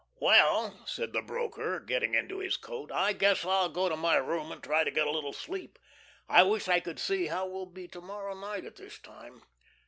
[0.19, 4.51] "Well," said the broker, getting into his coat, "I guess I'll go to my room
[4.51, 5.77] and try to get a little sleep.
[6.27, 9.43] I wish I could see how we'll be to morrow night at this time."